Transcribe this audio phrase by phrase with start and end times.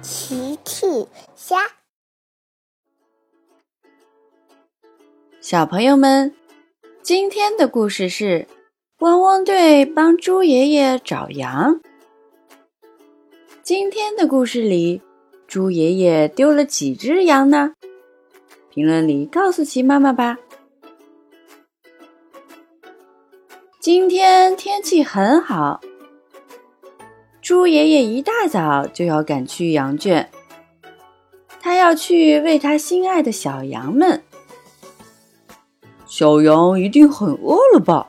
[0.00, 1.56] 奇趣虾，
[5.40, 6.32] 小朋友们，
[7.02, 8.46] 今天的故事是
[9.00, 11.80] 汪汪队帮猪爷爷找羊。
[13.64, 15.02] 今天的故事里，
[15.48, 17.74] 猪爷爷丢了几只羊呢？
[18.70, 20.38] 评论里告诉奇妈妈吧。
[23.80, 25.80] 今天天气很好。
[27.48, 30.28] 猪爷爷一大早就要赶去羊圈，
[31.62, 34.22] 他要去喂他心爱的小羊们。
[36.06, 38.08] 小羊一定很饿了吧？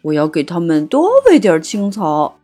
[0.00, 2.38] 我要给他们多喂点青草。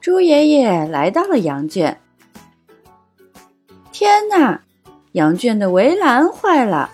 [0.00, 2.00] 猪爷爷来到了羊圈，
[3.90, 4.62] 天哪！
[5.10, 6.92] 羊圈的围栏坏了，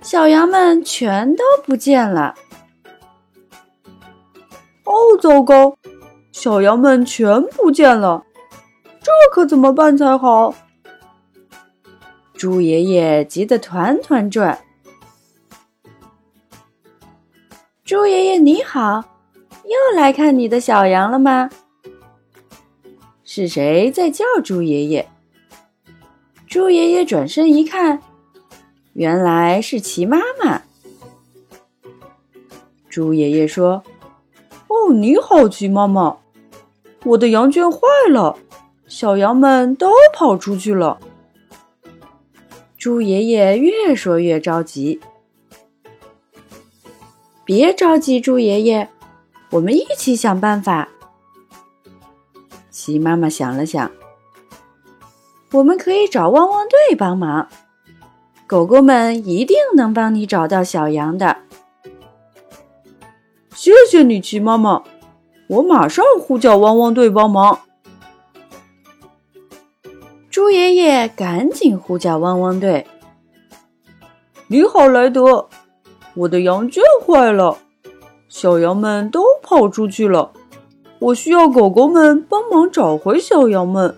[0.00, 2.36] 小羊们全都不见了。
[4.90, 5.76] 哦，糟糕！
[6.32, 8.24] 小羊们全不见了，
[9.00, 10.52] 这可怎么办才好？
[12.34, 14.58] 猪爷爷急得团团转。
[17.84, 19.04] 猪爷爷你好，
[19.64, 21.48] 又来看你的小羊了吗？
[23.22, 25.08] 是谁在叫猪爷爷？
[26.48, 28.02] 猪爷爷转身一看，
[28.94, 30.62] 原来是齐妈妈。
[32.88, 33.84] 猪爷爷说。
[34.80, 36.16] 哦，你好，鸡妈妈，
[37.04, 37.78] 我的羊圈坏
[38.10, 38.38] 了，
[38.86, 40.98] 小羊们都跑出去了。
[42.78, 44.98] 猪爷爷越说越着急，
[47.44, 48.88] 别着急，猪爷爷，
[49.50, 50.88] 我们一起想办法。
[52.70, 53.90] 鸡妈妈想了想，
[55.52, 57.48] 我们可以找汪汪队帮忙，
[58.46, 61.36] 狗狗们一定能帮你找到小羊的。
[63.62, 64.82] 谢谢你，奇妈妈，
[65.46, 67.60] 我马上呼叫汪汪队帮忙。
[70.30, 72.86] 猪爷爷赶紧呼叫汪汪队。
[74.46, 75.50] 你好，莱德，
[76.14, 77.58] 我的羊圈坏了，
[78.30, 80.32] 小羊们都跑出去了，
[80.98, 83.94] 我需要狗狗们帮忙找回小羊们。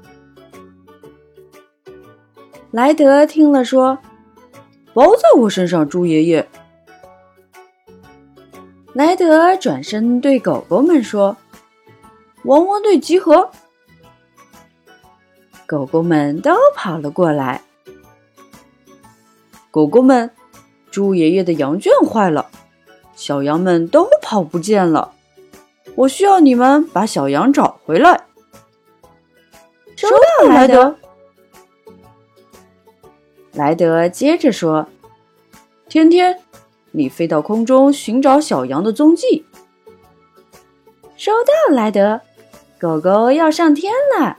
[2.73, 3.99] 莱德听了说
[4.93, 6.49] ：“包在我身上，猪爷爷。”
[8.95, 11.35] 莱德转身对狗狗们说
[12.45, 13.51] ：“汪汪队集合！”
[15.67, 17.63] 狗狗们都跑了过来。
[19.71, 20.31] 狗狗们，
[20.91, 22.51] 猪爷爷的羊圈坏了，
[23.15, 25.15] 小羊们都跑不见了。
[25.95, 28.27] 我需要你们把小羊找回来。
[29.97, 30.97] 收到，莱德。
[33.55, 34.89] 莱德接着说
[35.89, 36.39] ：“天天。”
[36.93, 39.45] 你飞到空中寻找小羊的踪迹。
[41.17, 42.21] 收到，莱德。
[42.79, 44.37] 狗狗要上天了。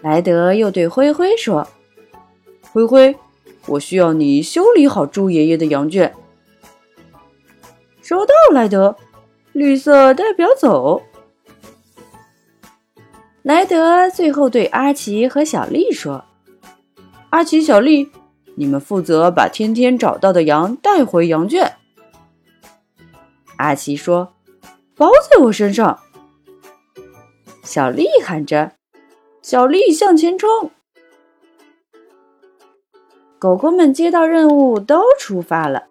[0.00, 1.68] 莱德又对灰灰说
[2.72, 3.14] ：“灰灰，
[3.66, 6.12] 我需要你修理好猪爷爷的羊圈。”
[8.02, 8.96] 收到，莱德。
[9.52, 11.02] 绿色代表走。
[13.42, 16.24] 莱德最后对阿奇和小丽说
[17.28, 18.10] ：“阿奇、小丽。”
[18.56, 21.76] 你们负责把天天找到的羊带回羊圈。
[23.56, 24.34] 阿奇说
[24.96, 26.00] ：“包在我身上。”
[27.62, 28.72] 小丽喊着
[29.40, 30.70] ：“小丽向前冲！”
[33.38, 35.84] 狗狗们接到任务都出发了。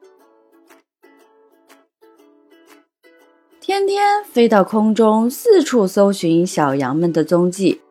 [3.59, 7.81] 天天飞到空中，四处搜寻小羊们的踪迹。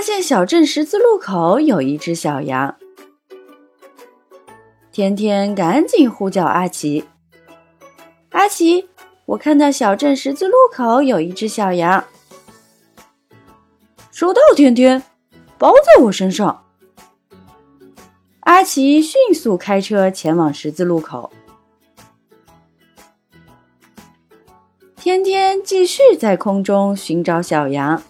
[0.00, 2.74] 发现小镇十字路口有一只小羊，
[4.90, 7.04] 天天赶紧呼叫阿奇。
[8.30, 8.88] 阿奇，
[9.26, 12.02] 我看到小镇十字路口有一只小羊。
[14.10, 15.02] 收到，天天，
[15.58, 16.64] 包在我身上。
[18.44, 21.30] 阿奇迅速开车前往十字路口，
[24.96, 28.02] 天天继续在空中寻找小羊。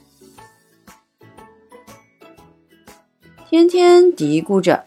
[3.50, 4.84] 天天嘀咕着：“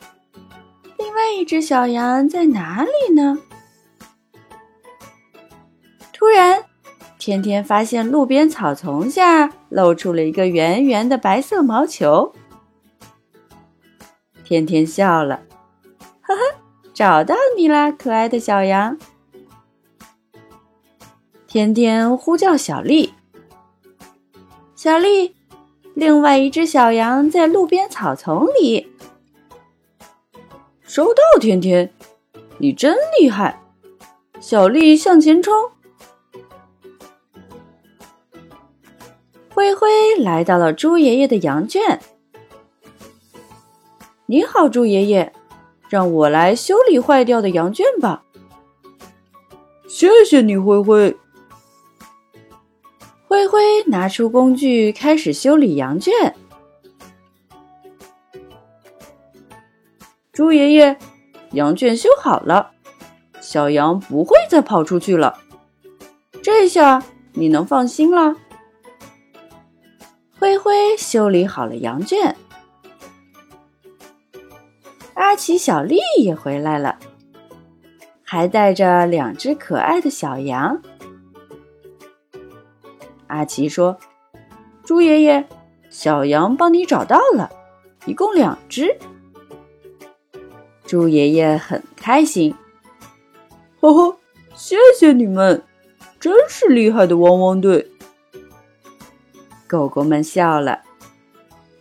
[0.98, 3.38] 另外一只小羊在哪里呢？”
[6.14, 6.64] 突然，
[7.20, 12.34] 天天发现路边草丛下露出了一个圆圆的白色毛球。
[14.46, 15.42] 天天笑了
[16.24, 16.42] ：“呵呵，
[16.94, 18.98] 找到你啦，可爱的小羊！”
[21.48, 23.14] 天天呼叫小丽
[24.74, 25.36] ：“小丽。”
[25.94, 28.92] 另外一只小羊在路边草丛里。
[30.82, 31.92] 收到甜甜
[32.58, 33.64] 你真厉害。
[34.40, 35.54] 小丽向前冲。
[39.54, 39.88] 灰灰
[40.20, 42.00] 来到了猪爷爷的羊圈。
[44.26, 45.32] 你好猪爷爷
[45.88, 48.24] 让我来修理坏掉的羊圈吧。
[49.88, 51.16] 谢谢你灰灰。
[53.44, 56.14] 灰灰拿出工具，开始修理羊圈。
[60.32, 60.98] 猪爷爷，
[61.52, 62.72] 羊圈修好了，
[63.42, 65.38] 小羊不会再跑出去了。
[66.42, 67.04] 这下
[67.34, 68.34] 你能放心了。
[70.40, 72.38] 灰灰修理好了羊圈，
[75.16, 76.98] 阿奇、小丽也回来了，
[78.24, 80.82] 还带着两只可爱的小羊。
[83.34, 83.98] 阿奇说
[84.86, 85.44] ：“猪爷爷，
[85.90, 87.50] 小羊帮你找到了，
[88.06, 88.96] 一共两只。”
[90.86, 92.54] 猪爷爷很开心，
[93.82, 94.16] 呵呵，
[94.54, 95.64] 谢谢你们，
[96.20, 97.88] 真是厉害的汪汪队！
[99.68, 100.80] 狗狗们笑了，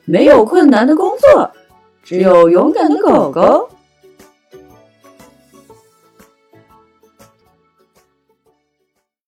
[0.06, 1.50] 没有困难的工作，
[2.02, 3.69] 只有勇敢的狗狗。